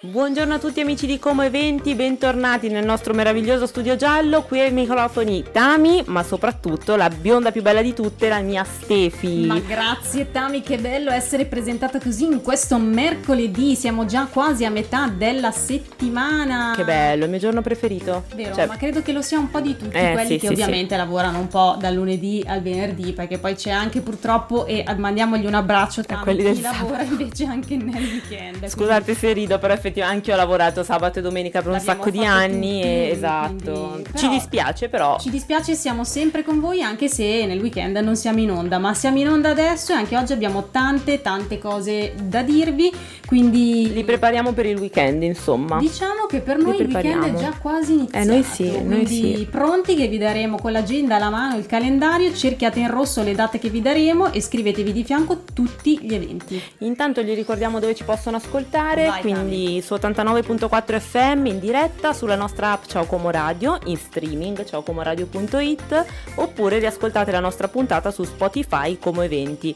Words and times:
Buongiorno 0.00 0.54
a 0.54 0.58
tutti 0.60 0.78
amici 0.78 1.08
di 1.08 1.18
Como 1.18 1.42
Eventi, 1.42 1.96
bentornati 1.96 2.68
nel 2.68 2.84
nostro 2.84 3.14
meraviglioso 3.14 3.66
studio 3.66 3.96
giallo. 3.96 4.42
Qui 4.42 4.60
ai 4.60 4.70
microfoni 4.70 5.46
Tami, 5.50 6.04
ma 6.06 6.22
soprattutto 6.22 6.94
la 6.94 7.08
bionda 7.08 7.50
più 7.50 7.62
bella 7.62 7.82
di 7.82 7.92
tutte, 7.94 8.28
la 8.28 8.38
mia 8.38 8.62
Stefi. 8.62 9.46
Ma 9.46 9.58
grazie 9.58 10.30
Tami, 10.30 10.62
che 10.62 10.78
bello 10.78 11.10
essere 11.10 11.46
presentata 11.46 11.98
così 11.98 12.26
in 12.26 12.42
questo 12.42 12.78
mercoledì. 12.78 13.74
Siamo 13.74 14.04
già 14.04 14.26
quasi 14.26 14.64
a 14.64 14.70
metà 14.70 15.08
della 15.08 15.50
settimana. 15.50 16.74
Che 16.76 16.84
bello, 16.84 17.24
il 17.24 17.30
mio 17.30 17.40
giorno 17.40 17.60
preferito. 17.60 18.22
Vero, 18.36 18.54
cioè... 18.54 18.66
ma 18.66 18.76
credo 18.76 19.02
che 19.02 19.10
lo 19.10 19.20
sia 19.20 19.40
un 19.40 19.50
po' 19.50 19.58
di 19.58 19.76
tutti 19.76 19.96
eh, 19.96 20.12
quelli 20.12 20.28
sì, 20.28 20.38
che 20.38 20.46
sì, 20.46 20.52
ovviamente 20.52 20.94
sì. 20.94 21.00
lavorano 21.00 21.40
un 21.40 21.48
po' 21.48 21.74
dal 21.76 21.94
lunedì 21.94 22.44
al 22.46 22.62
venerdì, 22.62 23.12
perché 23.12 23.38
poi 23.38 23.56
c'è 23.56 23.70
anche 23.70 24.00
purtroppo, 24.00 24.64
e 24.64 24.84
mandiamogli 24.96 25.44
un 25.44 25.54
abbraccio 25.54 26.02
a 26.06 26.18
quelli 26.20 26.44
del 26.44 26.54
chi 26.54 26.60
lavora 26.60 27.02
invece 27.02 27.46
anche 27.46 27.76
nel 27.76 28.00
weekend. 28.00 28.68
Scusate 28.68 29.02
quindi... 29.02 29.20
se 29.20 29.32
rido, 29.32 29.58
però 29.58 29.72
effettivamente 29.72 29.86
effettivamente 29.88 30.02
anche 30.02 30.30
io 30.30 30.36
ho 30.36 30.38
lavorato 30.38 30.82
sabato 30.82 31.18
e 31.18 31.22
domenica 31.22 31.60
per 31.60 31.72
L'abbiamo 31.72 31.90
un 31.90 31.98
sacco 31.98 32.10
di 32.10 32.24
anni. 32.24 32.82
E, 32.82 33.10
esatto. 33.12 33.90
Quindi, 33.92 34.10
ci 34.16 34.28
dispiace 34.28 34.88
però. 34.88 35.18
Ci 35.18 35.30
dispiace, 35.30 35.74
siamo 35.74 36.04
sempre 36.04 36.42
con 36.42 36.60
voi 36.60 36.82
anche 36.82 37.08
se 37.08 37.46
nel 37.46 37.60
weekend 37.60 37.96
non 37.96 38.16
siamo 38.16 38.40
in 38.40 38.50
onda, 38.50 38.78
ma 38.78 38.94
siamo 38.94 39.18
in 39.18 39.28
onda 39.28 39.50
adesso 39.50 39.92
e 39.92 39.96
anche 39.96 40.16
oggi 40.16 40.32
abbiamo 40.32 40.68
tante 40.70 41.20
tante 41.20 41.58
cose 41.58 42.14
da 42.20 42.42
dirvi. 42.42 42.92
Quindi 43.28 43.92
li 43.92 44.04
prepariamo 44.04 44.52
per 44.52 44.64
il 44.64 44.78
weekend, 44.78 45.22
insomma. 45.22 45.76
Diciamo 45.76 46.24
che 46.26 46.40
per 46.40 46.56
noi 46.56 46.80
il 46.80 46.86
weekend 46.86 47.24
è 47.24 47.34
già 47.34 47.52
quasi 47.60 47.92
iniziato. 47.92 48.24
Eh, 48.24 48.24
noi 48.24 48.42
sì, 48.42 48.82
noi 48.82 49.06
sì. 49.06 49.46
pronti 49.50 49.94
che 49.96 50.08
vi 50.08 50.16
daremo 50.16 50.56
con 50.56 50.72
l'agenda 50.72 51.16
alla 51.16 51.28
mano, 51.28 51.58
il 51.58 51.66
calendario, 51.66 52.32
cerchiate 52.32 52.80
in 52.80 52.90
rosso 52.90 53.22
le 53.22 53.34
date 53.34 53.58
che 53.58 53.68
vi 53.68 53.82
daremo 53.82 54.32
e 54.32 54.40
scrivetevi 54.40 54.94
di 54.94 55.04
fianco 55.04 55.42
tutti 55.52 55.98
gli 56.00 56.14
eventi. 56.14 56.58
Intanto 56.78 57.20
gli 57.20 57.34
ricordiamo 57.34 57.80
dove 57.80 57.94
ci 57.94 58.04
possono 58.04 58.38
ascoltare, 58.38 59.08
Vai, 59.08 59.20
quindi 59.20 59.82
su 59.82 59.92
89.4 59.92 60.98
FM 60.98 61.44
in 61.44 61.60
diretta 61.60 62.14
sulla 62.14 62.34
nostra 62.34 62.72
app 62.72 62.84
Ciao 62.86 63.04
Como 63.04 63.28
Radio, 63.30 63.78
in 63.84 63.98
streaming 63.98 64.64
ciaocomoradio.it 64.64 66.06
oppure 66.36 66.78
riascoltate 66.78 67.30
la 67.30 67.40
nostra 67.40 67.68
puntata 67.68 68.10
su 68.10 68.24
Spotify 68.24 68.98
come 68.98 69.26
eventi. 69.26 69.74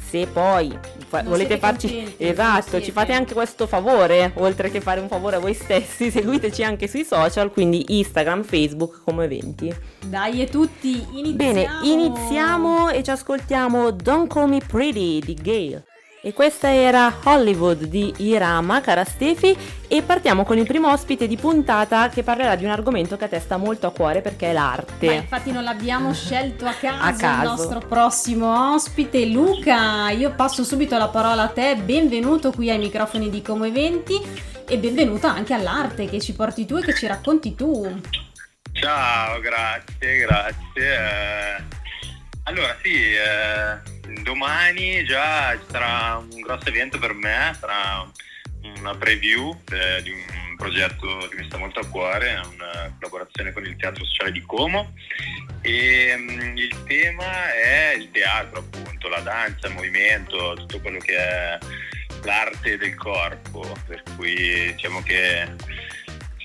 Se 0.00 0.26
poi 0.26 0.76
fa- 1.12 1.22
volete 1.22 1.58
farci 1.58 1.88
contenti, 1.88 2.24
esatto, 2.24 2.80
ci 2.80 2.90
fate 2.90 3.12
anche 3.12 3.34
questo 3.34 3.66
favore, 3.66 4.32
oltre 4.36 4.70
che 4.70 4.80
fare 4.80 5.00
un 5.00 5.08
favore 5.08 5.36
a 5.36 5.38
voi 5.40 5.52
stessi, 5.52 6.08
seguiteci 6.10 6.64
anche 6.64 6.88
sui 6.88 7.04
social, 7.04 7.50
quindi 7.52 7.98
Instagram, 7.98 8.42
Facebook 8.42 9.02
come 9.04 9.24
eventi. 9.24 9.74
Dai 10.06 10.40
e 10.40 10.46
tutti, 10.46 11.04
iniziamo. 11.12 11.34
Bene, 11.36 11.66
iniziamo 11.82 12.88
e 12.88 13.02
ci 13.02 13.10
ascoltiamo 13.10 13.90
Don't 13.90 14.32
Call 14.32 14.48
Me 14.48 14.60
Pretty 14.66 15.20
di 15.20 15.34
Gail. 15.34 15.84
E 16.24 16.32
questa 16.32 16.72
era 16.72 17.18
Hollywood 17.24 17.86
di 17.86 18.14
Irama, 18.18 18.80
cara 18.80 19.02
Stefi, 19.02 19.56
e 19.88 20.02
partiamo 20.02 20.44
con 20.44 20.56
il 20.56 20.64
primo 20.64 20.88
ospite 20.88 21.26
di 21.26 21.36
puntata 21.36 22.08
che 22.10 22.22
parlerà 22.22 22.54
di 22.54 22.64
un 22.64 22.70
argomento 22.70 23.16
che 23.16 23.24
a 23.24 23.28
te 23.28 23.40
sta 23.40 23.56
molto 23.56 23.88
a 23.88 23.90
cuore 23.90 24.20
perché 24.20 24.50
è 24.50 24.52
l'arte. 24.52 25.06
Ma 25.06 25.12
infatti 25.14 25.50
non 25.50 25.64
l'abbiamo 25.64 26.14
scelto 26.14 26.64
a 26.64 26.74
caso, 26.74 27.02
a 27.02 27.12
caso, 27.14 27.42
il 27.42 27.48
nostro 27.48 27.80
prossimo 27.80 28.72
ospite, 28.72 29.26
Luca. 29.26 30.10
Io 30.10 30.30
passo 30.30 30.62
subito 30.62 30.96
la 30.96 31.08
parola 31.08 31.42
a 31.42 31.48
te, 31.48 31.74
benvenuto 31.74 32.52
qui 32.52 32.70
ai 32.70 32.78
microfoni 32.78 33.28
di 33.28 33.42
Como 33.42 33.64
Eventi 33.64 34.14
e 34.68 34.78
benvenuto 34.78 35.26
anche 35.26 35.54
all'arte 35.54 36.06
che 36.06 36.20
ci 36.20 36.34
porti 36.34 36.64
tu 36.66 36.76
e 36.76 36.82
che 36.82 36.94
ci 36.94 37.08
racconti 37.08 37.56
tu. 37.56 38.00
Ciao, 38.70 39.40
grazie, 39.40 40.18
grazie. 40.18 41.66
Allora 42.44 42.76
sì, 42.80 42.94
eh, 42.94 43.91
domani 44.22 45.04
già 45.04 45.56
ci 45.58 45.64
sarà 45.70 46.16
un 46.16 46.40
grosso 46.40 46.68
evento 46.68 46.98
per 46.98 47.14
me, 47.14 47.56
sarà 47.58 48.10
una 48.78 48.94
preview 48.94 49.58
eh, 49.72 50.02
di 50.02 50.10
un 50.10 50.56
progetto 50.56 51.28
che 51.28 51.36
mi 51.36 51.46
sta 51.46 51.58
molto 51.58 51.80
a 51.80 51.86
cuore, 51.86 52.40
una 52.54 52.94
collaborazione 52.98 53.52
con 53.52 53.64
il 53.64 53.76
Teatro 53.76 54.04
Sociale 54.04 54.32
di 54.32 54.42
Como. 54.42 54.92
E 55.60 56.14
um, 56.14 56.56
il 56.56 56.82
tema 56.86 57.52
è 57.52 57.94
il 57.96 58.10
teatro 58.10 58.60
appunto, 58.60 59.08
la 59.08 59.20
danza, 59.20 59.68
il 59.68 59.74
movimento, 59.74 60.54
tutto 60.54 60.80
quello 60.80 60.98
che 60.98 61.16
è 61.16 61.58
l'arte 62.24 62.76
del 62.76 62.94
corpo, 62.94 63.76
per 63.86 64.02
cui 64.16 64.72
diciamo 64.72 65.02
che 65.02 65.48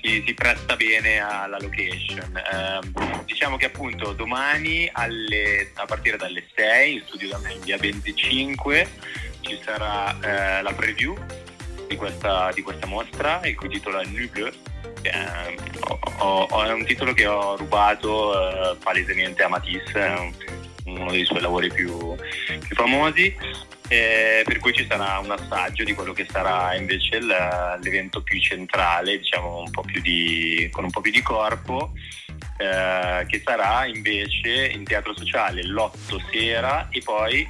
si, 0.02 0.22
si 0.26 0.34
presta 0.34 0.76
bene 0.76 1.18
alla 1.18 1.58
location. 1.58 2.36
Eh, 2.36 3.22
diciamo 3.24 3.56
che 3.56 3.66
appunto 3.66 4.12
domani 4.12 4.88
alle, 4.92 5.70
a 5.74 5.84
partire 5.84 6.16
dalle 6.16 6.44
6 6.54 6.92
in 6.92 7.02
studio 7.06 7.28
da 7.28 7.38
me 7.38 7.52
in 7.52 7.60
via 7.60 7.76
25 7.76 8.88
ci 9.40 9.60
sarà 9.64 10.16
eh, 10.20 10.62
la 10.62 10.72
preview 10.72 11.16
di 11.86 11.96
questa, 11.96 12.50
di 12.52 12.62
questa, 12.62 12.86
mostra 12.86 13.40
il 13.44 13.56
cui 13.56 13.68
titolo 13.68 13.98
è 13.98 14.04
Nu 14.04 14.28
Bleu 14.28 14.50
ho, 16.18 16.64
è 16.64 16.72
un 16.72 16.84
titolo 16.84 17.12
che 17.12 17.26
ho 17.26 17.56
rubato 17.56 18.72
eh, 18.72 18.76
palesemente 18.82 19.42
a 19.42 19.48
Matisse 19.48 20.32
uno 20.96 21.10
dei 21.10 21.24
suoi 21.24 21.40
lavori 21.40 21.68
più, 21.72 22.14
più 22.66 22.76
famosi 22.76 23.34
eh, 23.88 24.42
per 24.44 24.58
cui 24.58 24.74
ci 24.74 24.86
sarà 24.86 25.18
un 25.18 25.30
assaggio 25.30 25.82
di 25.82 25.94
quello 25.94 26.12
che 26.12 26.26
sarà 26.30 26.74
invece 26.76 27.20
l'evento 27.20 28.22
più 28.22 28.38
centrale, 28.38 29.18
diciamo 29.18 29.60
un 29.60 29.70
di, 30.02 30.68
con 30.70 30.84
un 30.84 30.90
po' 30.90 31.00
più 31.00 31.10
di 31.10 31.22
corpo, 31.22 31.92
eh, 32.58 33.24
che 33.26 33.42
sarà 33.42 33.86
invece 33.86 34.68
in 34.68 34.84
teatro 34.84 35.16
sociale 35.16 35.62
l'8 35.64 36.20
sera 36.30 36.88
e 36.90 37.00
poi 37.02 37.48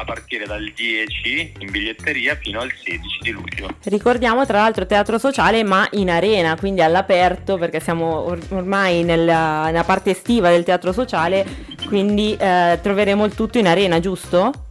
a 0.00 0.04
partire 0.04 0.46
dal 0.46 0.72
10 0.74 1.52
in 1.58 1.70
biglietteria 1.70 2.34
fino 2.36 2.60
al 2.60 2.72
16 2.72 3.18
di 3.20 3.30
luglio. 3.30 3.68
Ricordiamo 3.84 4.46
tra 4.46 4.58
l'altro 4.58 4.86
teatro 4.86 5.18
sociale 5.18 5.62
ma 5.62 5.86
in 5.92 6.10
arena, 6.10 6.56
quindi 6.56 6.80
all'aperto 6.80 7.58
perché 7.58 7.80
siamo 7.80 8.20
or- 8.20 8.46
ormai 8.50 9.02
nella, 9.04 9.66
nella, 9.66 9.84
parte 9.84 10.10
estiva 10.10 10.50
del 10.50 10.64
teatro 10.64 10.92
sociale, 10.92 11.44
quindi 11.86 12.34
eh, 12.36 12.78
troveremo 12.80 13.24
il 13.24 13.34
tutto 13.34 13.58
in 13.58 13.66
arena, 13.66 14.00
giusto? 14.00 14.66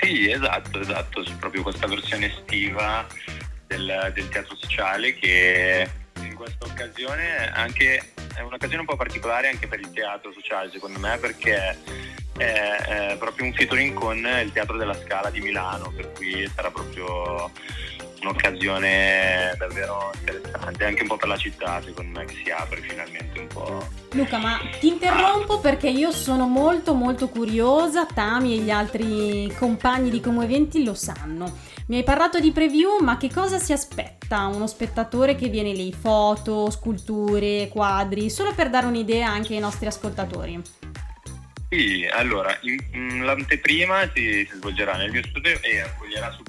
Sì, 0.00 0.30
esatto, 0.30 0.80
esatto, 0.80 1.22
c'è 1.22 1.32
proprio 1.38 1.62
questa 1.62 1.86
versione 1.86 2.26
estiva 2.26 3.06
del, 3.66 4.10
del 4.14 4.28
teatro 4.28 4.56
sociale 4.56 5.14
che 5.14 5.88
in 6.22 6.34
questa 6.34 6.66
occasione 6.66 7.50
anche, 7.52 8.12
è 8.34 8.40
un'occasione 8.40 8.80
un 8.80 8.86
po' 8.86 8.96
particolare 8.96 9.48
anche 9.48 9.66
per 9.66 9.80
il 9.80 9.90
teatro 9.90 10.32
sociale 10.32 10.70
secondo 10.70 10.98
me 10.98 11.16
perché 11.18 11.76
è, 12.38 13.12
è 13.12 13.16
proprio 13.18 13.46
un 13.46 13.52
featuring 13.52 13.92
con 13.94 14.16
il 14.16 14.52
Teatro 14.52 14.76
della 14.76 14.94
Scala 14.94 15.30
di 15.30 15.40
Milano 15.40 15.92
per 15.94 16.12
cui 16.12 16.48
sarà 16.54 16.70
proprio 16.70 17.50
un'occasione 18.20 19.54
davvero 19.58 20.12
interessante 20.18 20.84
anche 20.84 21.02
un 21.02 21.08
po' 21.08 21.16
per 21.16 21.28
la 21.28 21.36
città 21.36 21.80
secondo 21.82 22.18
me 22.18 22.26
che 22.26 22.34
si 22.42 22.50
apre 22.50 22.80
finalmente 22.80 23.38
un 23.38 23.46
po'. 23.46 23.86
Luca 24.12 24.38
ma 24.38 24.58
ti 24.80 24.88
interrompo 24.88 25.60
perché 25.60 25.88
io 25.88 26.10
sono 26.10 26.46
molto 26.46 26.94
molto 26.94 27.28
curiosa, 27.28 28.06
Tami 28.06 28.54
e 28.54 28.62
gli 28.62 28.70
altri 28.70 29.52
compagni 29.58 30.10
di 30.10 30.20
Como 30.20 30.42
Eventi 30.42 30.82
lo 30.82 30.94
sanno. 30.94 31.66
Mi 31.86 31.96
hai 31.96 32.02
parlato 32.02 32.38
di 32.38 32.52
preview 32.52 32.98
ma 33.00 33.16
che 33.16 33.30
cosa 33.32 33.58
si 33.58 33.72
aspetta 33.72 34.46
uno 34.46 34.66
spettatore 34.66 35.34
che 35.36 35.48
viene 35.48 35.72
lì? 35.72 35.92
Foto, 35.92 36.70
sculture, 36.70 37.68
quadri, 37.68 38.28
solo 38.30 38.52
per 38.52 38.68
dare 38.68 38.86
un'idea 38.86 39.28
anche 39.28 39.54
ai 39.54 39.60
nostri 39.60 39.86
ascoltatori. 39.86 40.60
Sì, 41.70 42.08
allora, 42.10 42.56
in, 42.62 42.78
in, 42.92 43.24
l'anteprima 43.26 44.10
si, 44.14 44.46
si, 44.48 44.56
svolgerà 44.56 44.96
nel 44.96 45.10
mio 45.10 45.22
studio 45.22 45.60
e 45.60 45.80
accoglierà 45.80 46.30
su, 46.30 46.42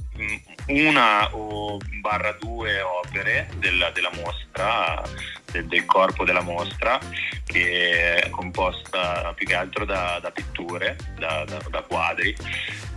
una 0.68 1.36
o 1.36 1.78
barra 2.00 2.32
due 2.40 2.80
opere 2.80 3.50
della, 3.58 3.90
della 3.90 4.12
mostra, 4.14 5.04
del, 5.52 5.66
del, 5.66 5.84
corpo 5.84 6.24
della 6.24 6.40
mostra, 6.40 6.98
che 7.44 8.22
è 8.22 8.30
composta 8.30 9.34
più 9.36 9.46
che 9.46 9.56
altro 9.56 9.84
da, 9.84 10.20
da 10.22 10.32
pitture, 10.32 10.96
da, 11.18 11.44
da, 11.44 11.60
da 11.70 11.82
quadri, 11.82 12.34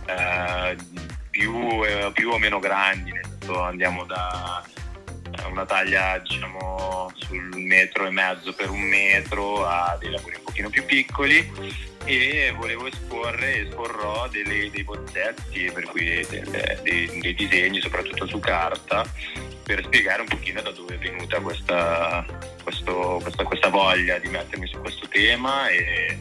eh, 0.05 0.77
più, 1.29 1.83
eh, 1.83 2.09
più, 2.13 2.29
o 2.29 2.37
meno 2.37 2.59
grandi, 2.59 3.11
andiamo 3.49 4.05
da 4.05 4.63
una 5.49 5.65
taglia 5.65 6.19
diciamo 6.19 7.11
sul 7.15 7.49
metro 7.55 8.05
e 8.05 8.11
mezzo 8.11 8.53
per 8.53 8.69
un 8.69 8.81
metro 8.81 9.65
a 9.65 9.97
dei 9.99 10.11
lavori 10.11 10.35
un 10.35 10.43
pochino 10.43 10.69
più 10.69 10.85
piccoli 10.85 11.91
e 12.05 12.53
volevo 12.57 12.87
esporre, 12.87 13.61
esporrò 13.61 14.27
delle, 14.29 14.69
dei 14.69 14.83
bozzetti, 14.83 15.71
per 15.73 15.83
cui 15.85 16.25
delle, 16.29 16.79
dei, 16.83 17.19
dei, 17.19 17.33
disegni 17.33 17.79
soprattutto 17.79 18.27
su 18.27 18.39
carta, 18.39 19.05
per 19.63 19.83
spiegare 19.85 20.21
un 20.21 20.27
pochino 20.27 20.61
da 20.61 20.71
dove 20.71 20.95
è 20.95 20.97
venuta 20.97 21.39
questa, 21.39 22.25
questo, 22.63 23.19
questa, 23.21 23.43
questa 23.43 23.69
voglia 23.69 24.17
di 24.19 24.27
mettermi 24.27 24.67
su 24.67 24.79
questo 24.79 25.07
tema 25.07 25.67
e 25.69 26.19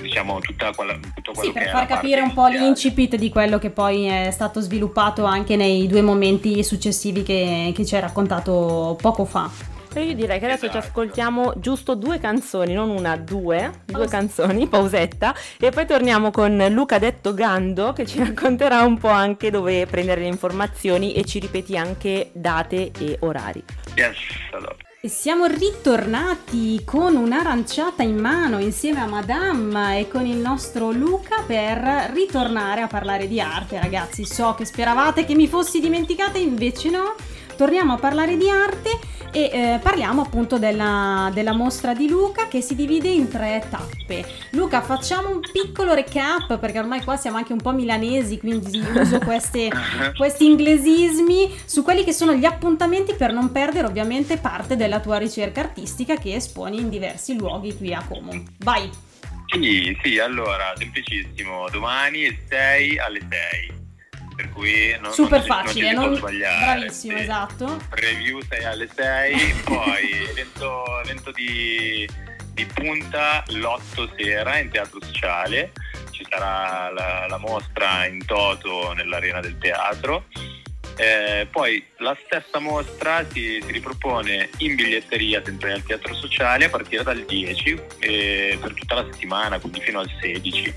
diciamo 0.00 0.40
tutta 0.40 0.72
quella, 0.72 0.98
tutto 1.14 1.32
quello 1.32 1.52
sì, 1.52 1.58
per 1.58 1.70
far 1.70 1.86
capire 1.86 2.20
un 2.20 2.32
po' 2.32 2.48
l'incipit 2.48 3.16
di 3.16 3.28
quello 3.30 3.58
che 3.58 3.70
poi 3.70 4.04
è 4.04 4.30
stato 4.30 4.60
sviluppato 4.60 5.24
anche 5.24 5.56
nei 5.56 5.86
due 5.86 6.02
momenti 6.02 6.62
successivi 6.62 7.22
che, 7.22 7.72
che 7.74 7.84
ci 7.86 7.94
hai 7.94 8.00
raccontato 8.00 8.96
poco 9.00 9.24
fa. 9.24 9.71
E 9.94 10.04
io 10.04 10.14
direi 10.14 10.38
che 10.38 10.46
adesso 10.46 10.64
Esatto. 10.66 10.80
ci 10.80 10.86
ascoltiamo 10.88 11.52
giusto 11.56 11.94
due 11.94 12.18
canzoni, 12.18 12.72
non 12.72 12.88
una, 12.88 13.16
due, 13.16 13.82
due 13.84 13.98
Pausa. 14.06 14.08
canzoni, 14.08 14.66
pausetta, 14.68 15.34
e 15.58 15.70
poi 15.70 15.86
torniamo 15.86 16.30
con 16.30 16.64
Luca 16.70 16.98
Detto 16.98 17.34
Gando 17.34 17.92
che 17.92 18.06
ci 18.06 18.18
racconterà 18.24 18.82
un 18.82 18.96
po' 18.98 19.08
anche 19.08 19.50
dove 19.50 19.86
prendere 19.86 20.22
le 20.22 20.28
informazioni 20.28 21.12
e 21.12 21.24
ci 21.24 21.38
ripeti 21.40 21.76
anche 21.76 22.30
date 22.32 22.90
e 22.98 23.16
orari. 23.20 23.62
Yes, 23.96 24.16
allora. 24.52 24.76
E 25.04 25.08
siamo 25.08 25.46
ritornati 25.46 26.80
con 26.84 27.16
un'aranciata 27.16 28.02
in 28.04 28.16
mano 28.16 28.58
insieme 28.60 29.00
a 29.00 29.06
Madame 29.06 29.98
e 29.98 30.08
con 30.08 30.24
il 30.26 30.36
nostro 30.36 30.92
Luca 30.92 31.42
per 31.44 32.10
ritornare 32.14 32.82
a 32.82 32.86
parlare 32.86 33.26
di 33.26 33.40
arte, 33.40 33.80
ragazzi. 33.80 34.24
So 34.24 34.54
che 34.54 34.64
speravate 34.64 35.24
che 35.24 35.34
mi 35.34 35.48
fossi 35.48 35.80
dimenticata, 35.80 36.38
invece 36.38 36.88
no. 36.90 37.14
Torniamo 37.56 37.94
a 37.94 37.98
parlare 37.98 38.36
di 38.36 38.48
arte 38.48 38.98
e 39.32 39.50
eh, 39.50 39.78
parliamo 39.82 40.20
appunto 40.20 40.58
della, 40.58 41.30
della 41.32 41.54
mostra 41.54 41.94
di 41.94 42.06
Luca 42.08 42.48
che 42.48 42.60
si 42.60 42.74
divide 42.74 43.08
in 43.08 43.28
tre 43.28 43.66
tappe. 43.68 44.24
Luca, 44.50 44.82
facciamo 44.82 45.30
un 45.30 45.40
piccolo 45.40 45.94
recap 45.94 46.58
perché 46.58 46.78
ormai 46.78 47.02
qua 47.02 47.16
siamo 47.16 47.38
anche 47.38 47.52
un 47.52 47.60
po' 47.60 47.72
milanesi, 47.72 48.38
quindi 48.38 48.78
uso 48.94 49.18
queste, 49.20 49.70
questi 50.16 50.44
inglesismi 50.44 51.50
su 51.64 51.82
quelli 51.82 52.04
che 52.04 52.12
sono 52.12 52.34
gli 52.34 52.44
appuntamenti 52.44 53.14
per 53.14 53.32
non 53.32 53.50
perdere 53.50 53.86
ovviamente 53.86 54.36
parte 54.36 54.76
della 54.76 55.00
tua 55.00 55.16
ricerca 55.16 55.60
artistica 55.60 56.16
che 56.16 56.34
esponi 56.34 56.78
in 56.78 56.90
diversi 56.90 57.34
luoghi 57.34 57.74
qui 57.74 57.94
a 57.94 58.04
Como. 58.06 58.30
Vai! 58.58 58.90
Sì, 59.46 59.96
sì, 60.02 60.18
allora, 60.18 60.72
semplicissimo, 60.76 61.68
domani 61.70 62.38
6 62.48 62.98
alle 62.98 63.20
6. 63.28 63.81
Cui 64.52 64.94
non, 65.00 65.12
Super 65.12 65.38
non, 65.38 65.42
ci- 65.42 65.48
non 65.48 65.58
ci 65.60 65.66
facile, 65.66 65.94
può 65.94 66.04
non- 66.04 66.16
sbagliare. 66.16 66.64
bravissimo, 66.76 67.16
sì. 67.16 67.22
esatto. 67.22 67.80
Preview 67.88 68.40
6 68.48 68.64
alle 68.64 68.88
6, 68.94 69.54
poi 69.64 70.10
evento, 70.30 71.00
evento 71.02 71.30
di, 71.32 72.08
di 72.52 72.66
punta 72.66 73.42
l'8 73.48 74.10
sera 74.16 74.58
in 74.58 74.70
teatro 74.70 74.98
sociale. 75.02 75.72
Ci 76.10 76.26
sarà 76.28 76.90
la, 76.92 77.26
la 77.28 77.38
mostra 77.38 78.04
in 78.06 78.24
toto 78.26 78.92
nell'arena 78.92 79.40
del 79.40 79.56
teatro. 79.58 80.26
Eh, 80.96 81.48
poi 81.50 81.82
la 81.98 82.14
stessa 82.26 82.58
mostra 82.58 83.24
si, 83.32 83.62
si 83.64 83.72
ripropone 83.72 84.50
in 84.58 84.74
biglietteria 84.74 85.40
sempre 85.42 85.70
nel 85.70 85.82
teatro 85.82 86.14
sociale 86.14 86.66
a 86.66 86.68
partire 86.68 87.02
dal 87.02 87.24
10 87.24 87.80
eh, 88.00 88.58
per 88.60 88.74
tutta 88.74 88.96
la 88.96 89.04
settimana, 89.10 89.58
quindi 89.58 89.80
fino 89.80 90.00
al 90.00 90.10
16. 90.20 90.74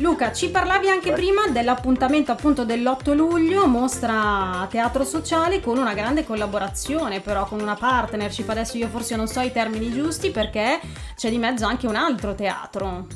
Luca, 0.00 0.32
ci 0.32 0.50
parlavi 0.50 0.88
anche 0.88 1.12
prima 1.12 1.48
dell'appuntamento 1.48 2.30
appunto 2.30 2.64
dell'8 2.64 3.14
luglio, 3.16 3.66
mostra 3.66 4.64
teatro 4.70 5.02
sociale 5.02 5.60
con 5.60 5.76
una 5.76 5.92
grande 5.92 6.24
collaborazione 6.24 7.20
però 7.20 7.46
con 7.46 7.60
una 7.60 7.74
partnership, 7.74 8.48
adesso 8.48 8.76
io 8.76 8.86
forse 8.88 9.16
non 9.16 9.26
so 9.26 9.40
i 9.40 9.50
termini 9.50 9.92
giusti 9.92 10.30
perché 10.30 10.78
c'è 11.16 11.30
di 11.30 11.38
mezzo 11.38 11.66
anche 11.66 11.88
un 11.88 11.96
altro 11.96 12.34
teatro. 12.36 13.06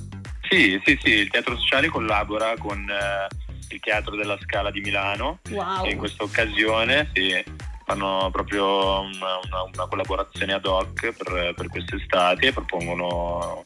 Sì, 0.51 0.81
sì, 0.85 0.99
sì, 1.01 1.11
il 1.11 1.31
teatro 1.31 1.57
sociale 1.57 1.89
collabora 1.89 2.55
con 2.59 2.79
eh, 2.91 3.29
il 3.73 3.81
Teatro 3.81 4.17
della 4.17 4.37
Scala 4.43 4.71
di 4.73 4.81
Milano 4.81 5.39
Wow! 5.51 5.85
e 5.87 5.93
in 5.93 5.99
questa 5.99 6.25
occasione 6.25 7.09
sì, 7.15 7.43
fanno 7.87 8.29
proprio 8.33 9.01
una, 9.01 9.39
una- 9.45 9.63
una 9.73 9.87
collaborazione 9.89 10.53
ad 10.53 10.67
hoc 10.67 11.13
per, 11.13 11.55
per 11.55 11.69
quest'estate 11.69 12.49
e 12.49 12.53
propongono 12.53 13.65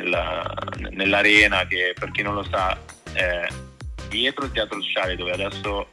nella- 0.00 0.54
nell'arena 0.90 1.66
che 1.66 1.94
per 1.98 2.10
chi 2.10 2.22
non 2.22 2.34
lo 2.34 2.44
sa 2.44 2.78
è 3.12 3.46
dietro 4.08 4.44
il 4.44 4.52
teatro 4.52 4.80
sociale 4.80 5.16
dove 5.16 5.32
adesso 5.32 5.88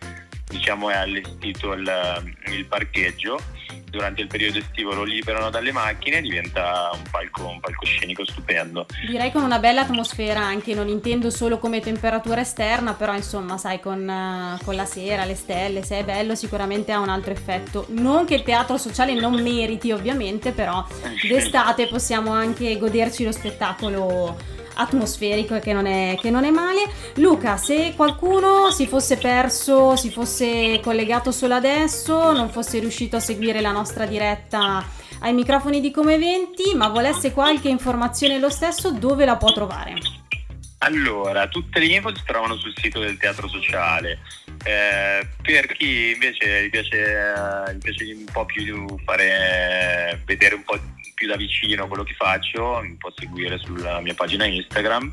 diciamo 0.46 0.90
è 0.90 0.96
allestito 0.96 1.74
il, 1.74 2.34
il 2.48 2.66
parcheggio 2.66 3.40
durante 3.90 4.22
il 4.22 4.28
periodo 4.28 4.60
estivo 4.60 4.94
lo 4.94 5.04
liberano 5.04 5.50
dalle 5.50 5.72
macchine 5.72 6.22
diventa 6.22 6.90
un, 6.94 7.04
palco, 7.10 7.48
un 7.48 7.60
palcoscenico 7.60 8.26
stupendo 8.26 8.86
Direi 9.08 9.32
con 9.32 9.44
una 9.44 9.60
bella 9.60 9.82
atmosfera 9.82 10.42
anche, 10.42 10.74
non 10.74 10.88
intendo 10.88 11.30
solo 11.30 11.58
come 11.58 11.80
temperatura 11.80 12.42
esterna, 12.42 12.94
però 12.94 13.16
insomma, 13.16 13.58
sai, 13.58 13.80
con, 13.80 14.08
eh, 14.08 14.58
con 14.64 14.76
la 14.76 14.86
sera, 14.86 15.26
le 15.26 15.36
stelle, 15.36 15.84
se 15.84 16.00
è 16.00 16.04
bello 16.04 16.36
sicuramente 16.36 16.92
ha 16.92 17.00
un 17.00 17.10
altro 17.10 17.32
effetto. 17.32 17.86
Non 17.90 18.26
che 18.26 18.36
il 18.36 18.44
teatro 18.44 18.78
sociale 18.78 19.14
non 19.14 19.42
meriti 19.42 19.92
ovviamente, 19.92 20.52
però 20.52 20.86
d'estate 21.28 21.88
possiamo 21.88 22.32
anche 22.32 22.78
goderci 22.78 23.24
lo 23.24 23.32
spettacolo 23.32 24.58
atmosferico 24.80 25.56
e 25.56 25.60
che 25.60 25.74
non, 25.74 25.86
è, 25.86 26.18
che 26.20 26.30
non 26.30 26.46
è 26.46 26.50
male. 26.50 26.82
Luca, 27.16 27.58
se 27.58 27.94
qualcuno 27.96 28.72
si 28.72 28.88
fosse 28.88 29.18
perso, 29.18 29.96
si 29.96 30.10
fosse 30.10 30.80
collegato 30.82 31.32
solo 31.32 31.56
adesso, 31.56 32.32
non 32.32 32.50
fosse 32.50 32.80
riuscito 32.80 33.18
a 33.18 33.20
seguire 33.20 33.62
la 33.62 33.72
nostra 33.72 34.06
diretta 34.06 34.84
ai 35.22 35.34
microfoni 35.34 35.82
di 35.82 35.92
Come 35.92 36.16
Eventi, 36.16 36.74
ma 36.76 36.88
volesse 36.88 37.32
qualche 37.32 37.70
informazione 37.70 38.40
lo 38.40 38.50
stesso, 38.50 38.92
dove 38.92 39.26
la 39.26 39.36
può 39.36 39.52
trovare? 39.52 39.96
Allora, 40.82 41.48
tutte 41.48 41.80
le 41.80 41.88
info 41.88 42.16
si 42.16 42.24
trovano 42.26 42.56
sul 42.56 42.74
sito 42.76 43.00
del 43.00 43.18
Teatro 43.18 43.50
Sociale. 43.50 44.20
Eh, 44.64 45.28
per 45.42 45.68
chi 45.74 46.12
invece 46.14 46.66
gli 46.66 46.70
piace, 46.70 47.74
gli 47.74 47.78
piace 47.78 48.04
un 48.14 48.26
po' 48.32 48.46
più 48.46 48.86
fare 49.04 50.22
vedere 50.26 50.56
un 50.56 50.64
po' 50.64 50.80
più 51.20 51.28
da 51.28 51.36
vicino 51.36 51.86
quello 51.90 52.04
che 52.04 52.14
faccio, 52.14 52.80
mi 52.82 52.96
può 52.96 53.12
seguire 53.14 53.60
sulla 53.60 54.00
mia 54.00 54.14
pagina 54.14 54.46
Instagram 54.46 55.12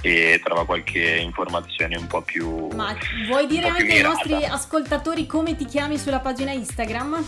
e 0.00 0.40
trova 0.42 0.64
qualche 0.64 1.18
informazione 1.22 1.94
un 1.98 2.06
po' 2.06 2.22
più 2.22 2.68
Ma 2.68 2.96
vuoi 3.26 3.46
dire 3.46 3.68
anche 3.68 3.92
ai 3.92 4.02
nostri 4.02 4.46
ascoltatori 4.46 5.26
come 5.26 5.54
ti 5.54 5.66
chiami 5.66 5.98
sulla 5.98 6.20
pagina 6.20 6.52
Instagram? 6.52 7.22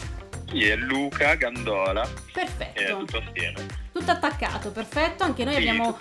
Sì, 0.54 0.68
è 0.68 0.76
Luca 0.76 1.34
Gandola, 1.34 2.02
è 2.02 2.08
Perfetto, 2.32 2.98
tutto 2.98 3.18
assieme. 3.18 3.66
tutto 3.92 4.10
attaccato, 4.10 4.70
perfetto. 4.70 5.24
Anche 5.24 5.44
noi 5.44 5.54
Sì, 5.54 5.60
abbiamo 5.60 5.96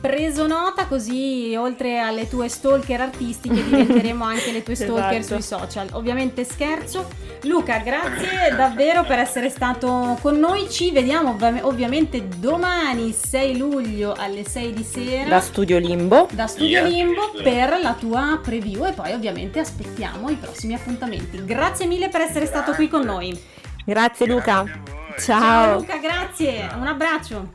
preso 0.00 0.46
nota 0.46 0.86
così 0.86 1.54
oltre 1.56 1.98
alle 1.98 2.28
tue 2.28 2.48
stalker 2.48 3.00
artistiche 3.00 3.54
diventeremo 3.62 4.22
anche 4.24 4.52
le 4.52 4.62
tue 4.62 4.74
stalker 4.76 5.18
Esatto. 5.18 5.40
sui 5.40 5.58
social. 5.58 5.88
Ovviamente 5.92 6.44
scherzo. 6.44 7.08
Luca, 7.42 7.78
grazie 7.78 8.54
davvero 8.56 9.04
per 9.04 9.18
essere 9.18 9.48
stato 9.50 10.18
con 10.20 10.38
noi. 10.38 10.68
Ci 10.68 10.90
vediamo 10.92 11.30
ovvi- 11.30 11.60
ovviamente 11.62 12.26
domani 12.28 13.12
6 13.12 13.56
luglio 13.56 14.12
alle 14.16 14.44
6 14.46 14.72
di 14.72 14.82
sera. 14.82 15.28
Da 15.28 15.40
Studio 15.40 15.78
Limbo. 15.78 16.28
da 16.32 16.46
Studio 16.46 16.80
Yes. 16.80 16.90
Limbo 16.90 17.32
per 17.42 17.78
la 17.80 17.94
tua 17.98 18.40
preview 18.42 18.86
e 18.86 18.92
poi 18.92 19.12
ovviamente 19.12 19.58
aspettiamo 19.60 20.28
i 20.30 20.34
prossimi 20.36 20.74
appuntamenti. 20.74 21.44
Grazie 21.44 21.86
mille 21.86 22.08
per 22.08 22.20
essere 22.22 22.46
stato 22.46 22.72
qui 22.72 22.88
con 22.88 23.02
noi. 23.02 23.54
Grazie 23.86 24.26
Luca. 24.26 24.64
Grazie 24.64 24.72
a 24.72 24.84
voi. 24.84 25.18
Ciao. 25.18 25.40
Ciao 25.40 25.78
Luca, 25.78 25.96
grazie. 25.98 26.68
Un 26.76 26.86
abbraccio. 26.86 27.54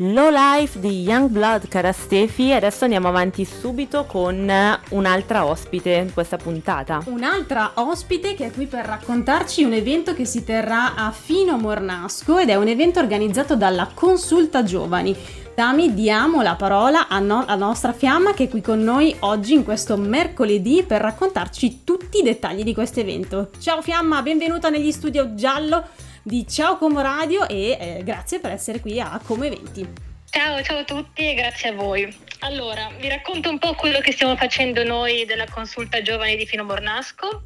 Low 0.00 0.30
Life 0.30 0.78
di 0.78 1.02
Youngblood 1.02 1.66
Carastefi 1.66 2.50
e 2.50 2.54
adesso 2.54 2.84
andiamo 2.84 3.08
avanti 3.08 3.44
subito 3.44 4.04
con 4.04 4.48
un'altra 4.90 5.44
ospite 5.44 5.90
in 5.90 6.12
questa 6.12 6.36
puntata. 6.36 7.02
Un'altra 7.06 7.72
ospite 7.74 8.34
che 8.34 8.46
è 8.46 8.50
qui 8.52 8.66
per 8.66 8.84
raccontarci 8.84 9.64
un 9.64 9.72
evento 9.72 10.14
che 10.14 10.24
si 10.24 10.44
terrà 10.44 10.94
a 10.94 11.10
Fino 11.10 11.56
Mornasco 11.56 12.38
ed 12.38 12.50
è 12.50 12.54
un 12.54 12.68
evento 12.68 13.00
organizzato 13.00 13.56
dalla 13.56 13.90
Consulta 13.92 14.62
Giovani. 14.62 15.16
Tami, 15.58 15.92
diamo 15.92 16.40
la 16.40 16.54
parola 16.54 17.08
a 17.08 17.18
no- 17.18 17.44
alla 17.44 17.66
nostra 17.66 17.92
Fiamma 17.92 18.32
che 18.32 18.44
è 18.44 18.48
qui 18.48 18.60
con 18.60 18.80
noi 18.80 19.12
oggi 19.18 19.54
in 19.54 19.64
questo 19.64 19.96
mercoledì 19.96 20.84
per 20.86 21.00
raccontarci 21.00 21.82
tutti 21.82 22.20
i 22.20 22.22
dettagli 22.22 22.62
di 22.62 22.72
questo 22.72 23.00
evento. 23.00 23.50
Ciao 23.58 23.82
Fiamma, 23.82 24.22
benvenuta 24.22 24.68
negli 24.68 24.92
studio 24.92 25.34
giallo 25.34 25.82
di 26.22 26.46
Ciao 26.46 26.78
Como 26.78 27.00
Radio 27.00 27.48
e 27.48 27.76
eh, 27.80 28.02
grazie 28.04 28.38
per 28.38 28.52
essere 28.52 28.78
qui 28.78 29.00
a 29.00 29.20
Come 29.26 29.48
Eventi. 29.48 30.07
Ciao, 30.30 30.62
ciao 30.62 30.78
a 30.78 30.84
tutti 30.84 31.30
e 31.30 31.34
grazie 31.34 31.70
a 31.70 31.72
voi. 31.72 32.26
Allora, 32.40 32.90
vi 33.00 33.08
racconto 33.08 33.48
un 33.48 33.58
po' 33.58 33.74
quello 33.74 33.98
che 34.00 34.12
stiamo 34.12 34.36
facendo 34.36 34.84
noi 34.84 35.24
della 35.24 35.46
consulta 35.48 36.02
giovani 36.02 36.36
di 36.36 36.46
Fino 36.46 36.64
Mornasco. 36.64 37.44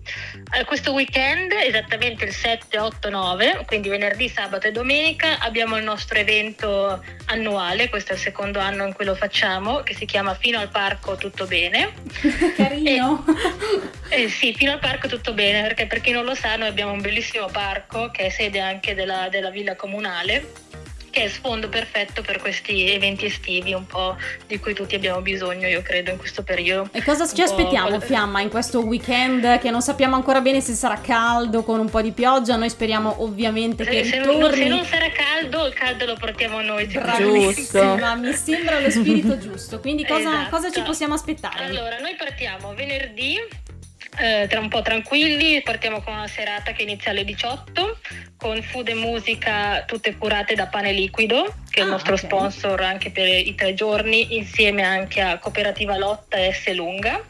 Eh, 0.52 0.64
questo 0.64 0.92
weekend, 0.92 1.52
esattamente 1.52 2.24
il 2.24 2.32
7, 2.32 2.78
8, 2.78 3.08
9, 3.08 3.64
quindi 3.66 3.88
venerdì, 3.88 4.28
sabato 4.28 4.66
e 4.66 4.72
domenica, 4.72 5.38
abbiamo 5.38 5.76
il 5.78 5.84
nostro 5.84 6.18
evento 6.18 7.02
annuale, 7.26 7.88
questo 7.88 8.12
è 8.12 8.14
il 8.16 8.20
secondo 8.20 8.58
anno 8.58 8.84
in 8.84 8.92
cui 8.92 9.04
lo 9.04 9.14
facciamo, 9.14 9.82
che 9.82 9.94
si 9.94 10.04
chiama 10.04 10.34
Fino 10.34 10.58
al 10.58 10.68
Parco 10.68 11.16
Tutto 11.16 11.46
Bene. 11.46 11.92
Carino. 12.56 13.24
Eh 14.08 14.28
sì, 14.28 14.52
fino 14.52 14.72
al 14.72 14.78
parco 14.78 15.08
tutto 15.08 15.32
bene, 15.32 15.62
perché 15.62 15.86
per 15.86 16.02
chi 16.02 16.10
non 16.10 16.24
lo 16.24 16.34
sa 16.34 16.56
noi 16.56 16.68
abbiamo 16.68 16.92
un 16.92 17.00
bellissimo 17.00 17.46
parco 17.46 18.10
che 18.10 18.26
è 18.26 18.28
sede 18.28 18.60
anche 18.60 18.94
della, 18.94 19.28
della 19.30 19.48
villa 19.48 19.74
comunale, 19.74 20.70
che 21.12 21.24
è 21.24 21.28
sfondo 21.28 21.68
perfetto 21.68 22.22
per 22.22 22.40
questi 22.40 22.88
eventi 22.90 23.26
estivi 23.26 23.74
un 23.74 23.86
po' 23.86 24.16
di 24.46 24.58
cui 24.58 24.72
tutti 24.72 24.94
abbiamo 24.94 25.20
bisogno, 25.20 25.68
io 25.68 25.82
credo, 25.82 26.10
in 26.10 26.16
questo 26.16 26.42
periodo. 26.42 26.88
E 26.92 27.04
cosa 27.04 27.30
ci 27.32 27.42
aspettiamo, 27.42 28.00
Fiamma, 28.00 28.40
in 28.40 28.48
questo 28.48 28.80
weekend 28.80 29.58
che 29.60 29.70
non 29.70 29.82
sappiamo 29.82 30.16
ancora 30.16 30.40
bene 30.40 30.62
se 30.62 30.72
sarà 30.72 30.98
caldo 31.00 31.62
con 31.62 31.78
un 31.78 31.90
po' 31.90 32.00
di 32.00 32.12
pioggia? 32.12 32.56
Noi 32.56 32.70
speriamo 32.70 33.22
ovviamente 33.22 33.84
che 33.84 34.04
Se, 34.04 34.10
se 34.10 34.18
non, 34.20 34.52
se 34.52 34.66
non 34.66 34.84
sarà 34.86 35.10
caldo, 35.10 35.66
il 35.66 35.74
caldo 35.74 36.06
lo 36.06 36.16
portiamo 36.18 36.62
noi. 36.62 36.86
Bravissima, 36.86 38.14
mi 38.14 38.32
sembra 38.32 38.80
lo 38.80 38.90
spirito 38.90 39.36
giusto. 39.38 39.80
Quindi 39.80 40.06
cosa, 40.06 40.20
Esatto. 40.20 40.50
cosa 40.50 40.70
ci 40.70 40.80
possiamo 40.80 41.12
aspettare? 41.12 41.64
Allora, 41.64 41.98
noi 41.98 42.14
partiamo 42.16 42.74
venerdì 42.74 43.38
eh, 44.18 44.46
tra 44.48 44.60
un 44.60 44.68
po' 44.68 44.82
tranquilli, 44.82 45.62
partiamo 45.62 46.02
con 46.02 46.12
una 46.14 46.26
serata 46.28 46.72
che 46.72 46.82
inizia 46.82 47.10
alle 47.10 47.24
18 47.24 47.98
con 48.36 48.60
food 48.62 48.88
e 48.88 48.94
musica 48.94 49.84
tutte 49.86 50.16
curate 50.16 50.54
da 50.54 50.66
Pane 50.66 50.92
Liquido, 50.92 51.54
che 51.70 51.80
è 51.80 51.82
il 51.84 51.88
Ah, 51.88 51.92
nostro 51.92 52.14
ok. 52.14 52.18
sponsor 52.20 52.80
anche 52.80 53.10
per 53.10 53.28
i 53.28 53.54
tre 53.54 53.72
giorni, 53.74 54.36
insieme 54.36 54.82
anche 54.82 55.20
a 55.20 55.38
Cooperativa 55.38 55.96
Lotta 55.96 56.36
e 56.36 56.52
S 56.52 56.72
Lunga. 56.74 57.22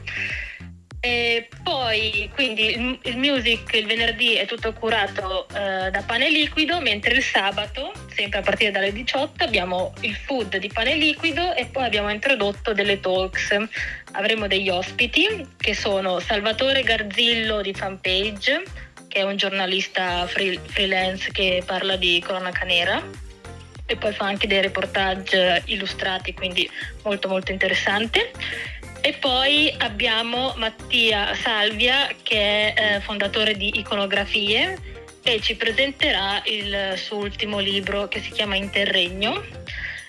E 1.04 1.48
poi 1.64 2.30
quindi 2.32 2.78
il, 2.78 2.98
il 3.02 3.16
music 3.16 3.72
il 3.74 3.86
venerdì 3.86 4.34
è 4.34 4.46
tutto 4.46 4.72
curato 4.72 5.48
eh, 5.48 5.90
da 5.90 6.02
pane 6.06 6.30
liquido, 6.30 6.80
mentre 6.80 7.14
il 7.14 7.24
sabato, 7.24 7.92
sempre 8.14 8.38
a 8.38 8.42
partire 8.42 8.70
dalle 8.70 8.92
18, 8.92 9.42
abbiamo 9.42 9.92
il 10.02 10.14
food 10.14 10.58
di 10.58 10.68
pane 10.68 10.94
liquido 10.94 11.54
e 11.54 11.66
poi 11.66 11.86
abbiamo 11.86 12.08
introdotto 12.08 12.72
delle 12.72 13.00
talks. 13.00 13.52
Avremo 14.12 14.46
degli 14.46 14.68
ospiti 14.68 15.44
che 15.56 15.74
sono 15.74 16.20
Salvatore 16.20 16.84
Garzillo 16.84 17.62
di 17.62 17.74
Fanpage, 17.74 18.62
che 19.08 19.18
è 19.18 19.22
un 19.22 19.34
giornalista 19.34 20.24
free- 20.28 20.60
freelance 20.64 21.32
che 21.32 21.64
parla 21.66 21.96
di 21.96 22.22
cronaca 22.24 22.64
nera 22.64 23.02
e 23.86 23.96
poi 23.96 24.12
fa 24.12 24.26
anche 24.26 24.46
dei 24.46 24.60
reportage 24.60 25.62
illustrati, 25.64 26.32
quindi 26.32 26.70
molto 27.02 27.26
molto 27.26 27.50
interessante. 27.50 28.30
E 29.04 29.14
poi 29.14 29.74
abbiamo 29.78 30.54
Mattia 30.56 31.34
Salvia 31.34 32.08
che 32.22 32.72
è 32.72 32.94
eh, 32.96 33.00
fondatore 33.00 33.56
di 33.56 33.78
Iconografie 33.78 34.78
e 35.24 35.40
ci 35.40 35.56
presenterà 35.56 36.40
il 36.44 36.94
suo 36.96 37.16
ultimo 37.18 37.58
libro 37.58 38.06
che 38.08 38.20
si 38.20 38.30
chiama 38.30 38.54
Interregno. 38.54 39.42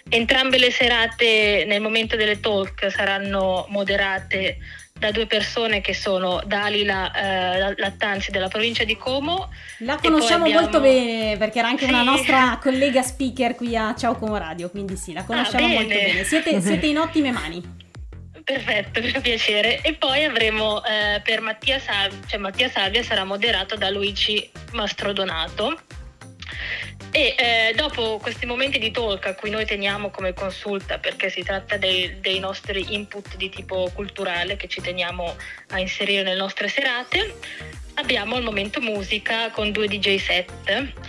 Entrambe 0.09 0.59
le 0.59 0.69
serate 0.71 1.65
nel 1.67 1.81
momento 1.81 2.15
delle 2.15 2.39
talk 2.39 2.91
saranno 2.91 3.65
moderate 3.69 4.57
da 4.93 5.09
due 5.11 5.25
persone 5.25 5.81
che 5.81 5.95
sono 5.95 6.41
Dalila 6.45 7.11
eh, 7.11 7.73
Lattanzi 7.77 8.29
della 8.29 8.47
provincia 8.47 8.83
di 8.83 8.95
Como 8.95 9.49
La 9.79 9.97
conosciamo 9.97 10.43
abbiamo- 10.45 10.61
molto 10.61 10.79
bene 10.81 11.35
perché 11.37 11.59
era 11.59 11.67
anche 11.67 11.85
una 11.85 11.99
Sì. 12.01 12.05
nostra 12.05 12.59
collega 12.61 13.01
speaker 13.01 13.55
qui 13.55 13.75
a 13.75 13.95
Ciao 13.97 14.15
Como 14.15 14.37
Radio, 14.37 14.69
quindi 14.69 14.95
sì, 14.97 15.13
la 15.13 15.23
conosciamo 15.23 15.65
Ah, 15.65 15.69
molto 15.69 15.87
bene. 15.87 16.23
Siete, 16.23 16.61
siete 16.61 16.85
in 16.85 16.99
ottime 16.99 17.31
mani. 17.31 17.81
Perfetto, 18.43 18.99
mi 18.99 19.09
fa 19.09 19.21
piacere. 19.21 19.81
E 19.81 19.93
poi 19.93 20.23
avremo 20.23 20.83
eh, 20.83 21.21
per 21.23 21.41
Mattia 21.41 21.79
Salvia, 21.79 22.19
cioè 22.27 22.39
Mattia 22.39 22.69
Salvia 22.69 23.01
sarà 23.01 23.23
moderato 23.23 23.75
da 23.75 23.89
Luigi 23.89 24.49
Mastrodonato. 24.71 25.79
E 27.15 27.35
eh, 27.37 27.73
dopo 27.75 28.17
questi 28.17 28.47
momenti 28.47 28.79
di 28.79 28.89
talk 28.89 29.27
a 29.27 29.35
cui 29.35 29.51
noi 29.51 29.65
teniamo 29.65 30.09
come 30.09 30.33
consulta, 30.33 30.97
perché 30.97 31.29
si 31.29 31.43
tratta 31.43 31.77
dei, 31.77 32.19
dei 32.19 32.39
nostri 32.39 32.95
input 32.95 33.35
di 33.35 33.49
tipo 33.49 33.89
culturale 33.93 34.55
che 34.55 34.67
ci 34.67 34.81
teniamo 34.81 35.35
a 35.69 35.79
inserire 35.79 36.23
nelle 36.23 36.39
nostre 36.39 36.67
serate, 36.67 37.35
abbiamo 37.95 38.37
il 38.37 38.43
momento 38.43 38.81
musica 38.81 39.49
con 39.51 39.71
due 39.71 39.87
DJ 39.87 40.17
set. 40.17 40.51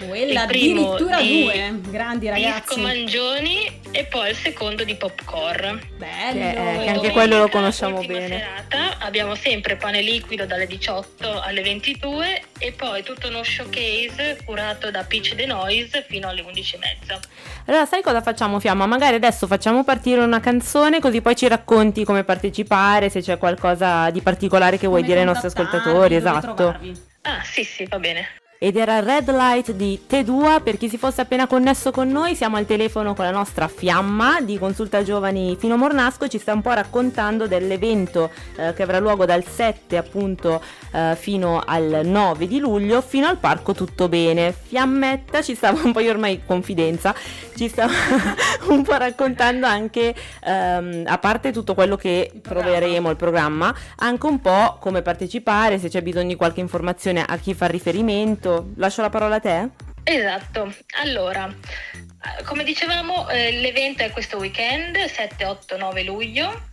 Quella 0.07 0.43
Il 0.43 0.47
primo 0.49 0.93
addirittura 0.95 1.21
di 1.21 1.43
due, 1.43 1.81
grandi 1.91 2.27
Disco 2.31 2.41
ragazzi. 2.43 2.81
Mangioni 2.81 3.81
e 3.91 4.05
poi 4.05 4.31
il 4.31 4.37
secondo 4.37 4.85
di 4.85 4.95
Popcorn. 4.95 5.81
Bello. 5.97 6.33
Che 6.33 6.51
è- 6.51 6.53
che 6.55 6.59
anche 6.61 6.85
Domenica, 6.93 7.11
quello 7.13 7.39
lo 7.39 7.49
conosciamo 7.49 7.99
ultima 7.99 8.19
bene. 8.19 8.39
serata, 8.39 8.97
abbiamo 8.99 9.35
sempre 9.35 9.77
pane 9.77 10.01
liquido 10.03 10.47
dalle 10.47 10.67
18 10.67 11.41
alle 11.41 11.63
22 11.63 12.43
e 12.59 12.73
poi 12.73 13.03
tutto 13.03 13.29
uno 13.29 13.43
showcase 13.43 14.39
curato 14.45 14.91
da 14.91 15.03
Pitch 15.05 15.35
the 15.35 15.47
Noise 15.47 16.05
fino 16.09 16.29
alle 16.29 16.43
11.30. 16.43 17.21
Allora, 17.67 17.87
sai 17.87 18.03
cosa 18.03 18.21
facciamo, 18.21 18.61
Fiamma? 18.61 18.87
Magari 18.87 19.17
adesso 19.17 19.47
facciamo 19.47 19.85
partire 19.85 20.21
una 20.21 20.41
canzone, 20.41 21.01
così 21.01 21.21
poi 21.21 21.37
ci 21.37 21.49
racconti 21.49 22.05
come 22.05 22.25
partecipare, 22.25 23.09
se 23.09 23.21
c'è 23.21 23.39
qualcosa 23.39 24.11
di 24.11 24.21
particolare 24.21 24.79
che 24.79 24.87
vuoi 24.87 25.01
Come 25.01 25.13
dire 25.13 25.21
ai 25.21 25.27
nostri 25.27 25.49
ascoltatori. 25.49 26.17
Esatto. 26.17 26.55
trovarvi. 26.55 27.03
Ah 27.23 27.43
sì 27.43 27.65
sì, 27.65 27.87
va 27.87 27.99
bene. 27.99 28.43
Ed 28.59 28.77
era 28.77 29.01
Red 29.01 29.31
Light 29.31 29.73
di 29.73 30.01
T2, 30.09 30.63
per 30.63 30.79
chi 30.79 30.89
si 30.89 30.97
fosse 30.97 31.21
appena 31.21 31.47
connesso 31.47 31.91
con 31.91 32.09
noi, 32.09 32.37
siamo 32.37 32.57
al 32.57 32.67
telefono 32.67 33.13
con 33.13 33.25
la 33.25 33.33
nostra 33.33 33.67
Fiamma 33.67 34.41
di 34.41 34.59
Consulta 34.59 35.03
Giovani 35.03 35.57
Fino 35.59 35.77
Mornasco, 35.77 36.29
ci 36.29 36.39
sta 36.39 36.53
un 36.53 36.63
po' 36.63 36.73
raccontando 36.73 37.49
dell'evento 37.49 38.31
eh, 38.57 38.73
che 38.73 38.85
avrà 38.85 39.01
luogo 39.01 39.27
dal 39.27 39.45
7 39.45 39.97
appunto 39.97 40.63
eh, 40.93 41.17
fino 41.17 41.63
al 41.67 42.03
9 42.05 42.47
di 42.47 42.61
luglio, 42.61 43.01
fino 43.03 43.27
al 43.27 43.39
parco 43.39 43.75
Tutto 43.75 44.09
Bene. 44.09 44.53
Fiammetta 44.53 45.43
ci 45.43 45.57
stava 45.57 45.81
un 45.83 45.93
po' 45.93 46.01
io 46.01 46.11
ormai 46.11 46.43
confidenza, 46.47 47.13
ci 47.57 47.69
stava 47.69 47.93
un 48.71 48.83
po' 48.83 48.97
raccontando 48.97 49.67
anche, 49.67 50.15
ehm, 50.45 51.03
a 51.07 51.19
parte 51.19 51.51
tutto 51.51 51.75
quello 51.75 51.97
che 51.97 52.31
Il 52.33 52.41
troveremo, 52.41 53.11
il 53.11 53.17
programma, 53.17 53.75
anche 53.97 54.27
un 54.27 54.41
po' 54.41 54.79
come 54.79 55.03
partecipare, 55.03 55.79
se 55.79 55.89
c'è 55.89 56.03
bisogno 56.03 56.29
di 56.29 56.37
qualche 56.37 56.61
informazione 56.61 57.25
a 57.27 57.37
chi 57.37 57.53
fa 57.53 57.67
riferimento. 57.67 58.44
Lascio 58.77 59.01
la 59.03 59.11
parola 59.11 59.37
a 59.37 59.41
te. 59.41 59.69
Esatto, 60.03 60.73
allora, 61.03 61.47
eh, 61.49 62.43
come 62.45 62.63
dicevamo 62.63 63.29
eh, 63.31 63.53
l'evento 63.53 64.03
è 64.03 64.11
questo 64.11 64.37
weekend, 64.37 64.97
7, 65.03 65.45
8, 65.45 65.77
9 65.77 66.03
luglio. 66.03 66.73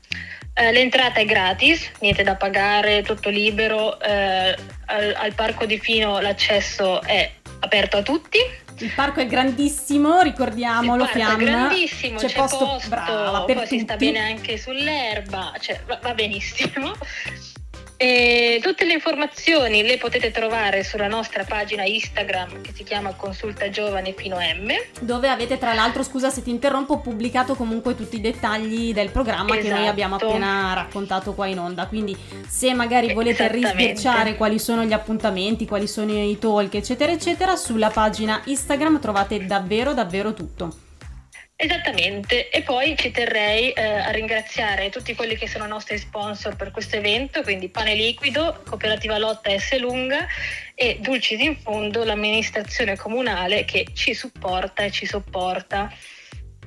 Eh, 0.53 0.71
l'entrata 0.73 1.21
è 1.21 1.25
gratis, 1.25 1.89
niente 2.01 2.23
da 2.23 2.35
pagare, 2.35 3.03
tutto 3.03 3.29
libero. 3.29 3.97
eh, 4.01 4.55
al, 4.87 5.13
al 5.15 5.33
parco 5.33 5.65
di 5.65 5.79
Fino 5.79 6.19
l'accesso 6.19 7.01
è 7.03 7.31
aperto 7.61 7.97
a 7.97 8.01
tutti. 8.01 8.37
Il 8.79 8.91
parco 8.93 9.21
è 9.21 9.27
grandissimo, 9.27 10.21
ricordiamolo, 10.21 11.03
parco 11.05 11.17
è 11.17 11.21
Fiamma. 11.23 11.43
grandissimo, 11.43 12.17
c'è, 12.17 12.33
posto, 12.33 12.81
brava, 12.89 13.43
per 13.43 13.55
poi 13.57 13.67
si 13.67 13.79
sta 13.79 13.93
tutti. 13.93 14.11
bene 14.11 14.19
anche 14.27 14.57
sull'erba, 14.57 15.53
cioè 15.59 15.79
va, 15.85 15.99
va 16.01 16.13
benissimo. 16.13 16.91
E 18.03 18.59
tutte 18.63 18.83
le 18.85 18.93
informazioni 18.93 19.83
le 19.83 19.99
potete 19.99 20.31
trovare 20.31 20.83
sulla 20.83 21.05
nostra 21.05 21.43
pagina 21.43 21.83
Instagram 21.83 22.61
che 22.61 22.71
si 22.73 22.83
chiama 22.83 23.13
Consulta 23.13 23.69
Giovane 23.69 24.15
Fino 24.17 24.37
M. 24.37 24.71
Dove 25.01 25.29
avete 25.29 25.59
tra 25.59 25.75
l'altro, 25.75 26.01
scusa 26.01 26.31
se 26.31 26.41
ti 26.41 26.49
interrompo, 26.49 26.97
pubblicato 26.97 27.53
comunque 27.53 27.93
tutti 27.93 28.15
i 28.15 28.19
dettagli 28.19 28.91
del 28.91 29.11
programma 29.11 29.55
che 29.55 29.61
noi 29.61 29.73
Esatto. 29.73 29.89
abbiamo 29.89 30.15
appena 30.15 30.73
raccontato 30.73 31.33
qua 31.33 31.45
in 31.45 31.59
onda. 31.59 31.85
Quindi 31.85 32.17
se 32.47 32.73
magari 32.73 33.13
volete 33.13 33.47
risbirciare 33.47 34.35
quali 34.35 34.57
sono 34.57 34.83
gli 34.83 34.93
appuntamenti, 34.93 35.67
quali 35.67 35.87
sono 35.87 36.11
i 36.11 36.39
talk, 36.39 36.73
eccetera, 36.73 37.11
eccetera, 37.11 37.55
sulla 37.55 37.91
pagina 37.91 38.41
Instagram 38.45 38.99
trovate 38.99 39.45
davvero 39.45 39.93
davvero 39.93 40.33
tutto. 40.33 40.89
Esattamente, 41.63 42.49
e 42.49 42.63
poi 42.63 42.95
ci 42.97 43.11
terrei 43.11 43.69
eh, 43.69 43.83
a 43.83 44.09
ringraziare 44.09 44.89
tutti 44.89 45.13
quelli 45.13 45.35
che 45.35 45.47
sono 45.47 45.67
nostri 45.67 45.95
sponsor 45.99 46.55
per 46.55 46.71
questo 46.71 46.95
evento, 46.95 47.43
quindi 47.43 47.69
Pane 47.69 47.93
Liquido, 47.93 48.63
Cooperativa 48.65 49.19
Lotta 49.19 49.55
S 49.55 49.77
Lunga 49.77 50.25
e 50.73 50.97
Dulcis 50.99 51.39
in 51.39 51.55
Fondo, 51.55 52.03
l'amministrazione 52.03 52.95
comunale 52.95 53.63
che 53.63 53.85
ci 53.93 54.15
supporta 54.15 54.85
e 54.85 54.89
ci 54.89 55.05
sopporta 55.05 55.93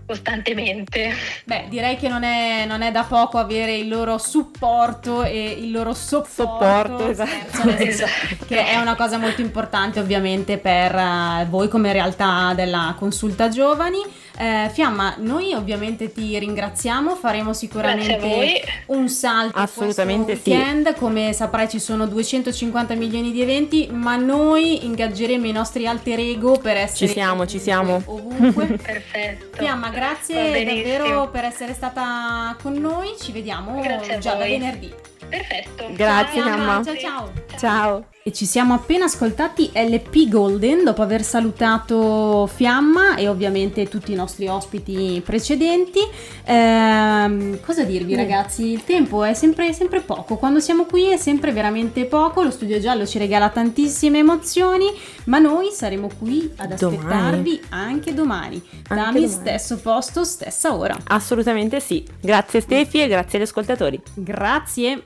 costantemente. 0.06 1.12
Beh, 1.44 1.66
direi 1.68 1.96
che 1.96 2.08
non 2.08 2.22
è, 2.22 2.64
non 2.66 2.82
è 2.82 2.90
da 2.90 3.04
poco 3.04 3.38
avere 3.38 3.76
il 3.76 3.88
loro 3.88 4.18
supporto 4.18 5.22
e 5.22 5.56
il 5.58 5.70
loro 5.70 5.94
sopporto. 5.94 6.42
Sopporto, 6.44 7.08
esatto. 7.08 7.68
Esatto. 7.84 8.44
che 8.46 8.66
è 8.66 8.76
una 8.76 8.94
cosa 8.94 9.18
molto 9.18 9.40
importante 9.40 10.00
ovviamente 10.00 10.58
per 10.58 10.94
eh, 10.94 11.46
voi 11.48 11.68
come 11.68 11.92
realtà 11.92 12.52
della 12.54 12.94
consulta 12.98 13.48
giovani. 13.48 14.02
Eh, 14.36 14.68
Fiamma, 14.72 15.14
noi 15.18 15.52
ovviamente 15.52 16.12
ti 16.12 16.36
ringraziamo, 16.36 17.14
faremo 17.14 17.52
sicuramente 17.52 18.62
un 18.86 19.08
salto 19.08 19.58
Assolutamente 19.58 20.32
questo 20.32 20.50
sì. 20.50 20.56
weekend, 20.56 20.96
come 20.96 21.32
saprai 21.32 21.68
ci 21.68 21.78
sono 21.78 22.06
250 22.06 22.94
milioni 22.94 23.30
di 23.30 23.40
eventi, 23.40 23.88
ma 23.92 24.16
noi 24.16 24.84
ingaggeremo 24.84 25.46
i 25.46 25.52
nostri 25.52 25.86
alter 25.86 26.18
ego 26.18 26.58
per 26.58 26.76
essere 26.76 27.06
Ci 27.06 27.12
siamo, 27.12 27.46
ci 27.46 27.60
siamo. 27.60 28.02
ovunque. 28.04 28.66
Perfetto. 28.82 29.56
Fiamma, 29.56 29.90
grazie 29.94 30.64
davvero 30.64 31.28
per 31.30 31.44
essere 31.44 31.72
stata 31.72 32.56
con 32.60 32.74
noi, 32.74 33.14
ci 33.20 33.32
vediamo 33.32 33.80
già 34.18 34.34
da 34.34 34.44
venerdì. 34.44 34.92
Perfetto. 35.36 35.86
Grazie, 35.94 36.40
Ciao, 36.42 36.52
Fiamma. 36.54 36.82
Ciao 36.84 36.96
ciao. 36.96 37.32
Ciao. 37.58 38.04
E 38.26 38.32
ci 38.32 38.46
siamo 38.46 38.72
appena 38.72 39.04
ascoltati 39.04 39.70
LP 39.74 40.28
Golden 40.30 40.82
dopo 40.82 41.02
aver 41.02 41.22
salutato 41.22 42.48
Fiamma 42.52 43.16
e 43.16 43.28
ovviamente 43.28 43.86
tutti 43.86 44.12
i 44.12 44.14
nostri 44.14 44.46
ospiti 44.48 45.20
precedenti. 45.22 45.98
Ehm, 46.44 47.60
cosa 47.60 47.82
dirvi 47.84 48.14
Mm. 48.14 48.16
ragazzi? 48.16 48.70
Il 48.72 48.84
tempo 48.84 49.24
è 49.24 49.34
sempre, 49.34 49.74
sempre 49.74 50.00
poco, 50.00 50.36
quando 50.36 50.58
siamo 50.60 50.84
qui 50.84 51.10
è 51.12 51.18
sempre 51.18 51.52
veramente 51.52 52.06
poco, 52.06 52.42
lo 52.42 52.50
studio 52.50 52.78
giallo 52.80 53.06
ci 53.06 53.18
regala 53.18 53.50
tantissime 53.50 54.18
emozioni, 54.20 54.86
ma 55.24 55.38
noi 55.38 55.70
saremo 55.70 56.08
qui 56.18 56.50
ad 56.56 56.76
Domani. 56.78 56.96
aspettarvi 56.98 57.60
anche 57.70 58.14
domani. 58.14 58.62
Dammi 58.88 59.20
domani. 59.20 59.28
stesso 59.28 59.76
posto, 59.78 60.24
stessa 60.24 60.74
ora. 60.74 60.96
Assolutamente 61.08 61.78
sì. 61.78 62.02
Grazie 62.22 62.60
Stefi 62.60 63.02
e 63.02 63.08
grazie 63.08 63.38
agli 63.38 63.44
ascoltatori. 63.44 64.00
Grazie. 64.14 65.02